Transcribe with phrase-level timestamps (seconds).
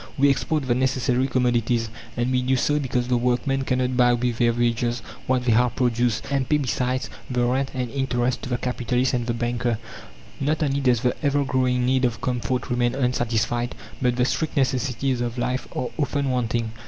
[0.17, 1.91] We export the necessary commodities.
[2.17, 5.75] And we do so, because the workmen cannot buy with their wages what they have
[5.75, 9.77] produced, and pay besides the rent and interest to the capitalist and the banker.
[10.39, 15.21] Not only does the ever growing need of comfort remain unsatisfied, but the strict necessities
[15.21, 16.71] of life are often wanting.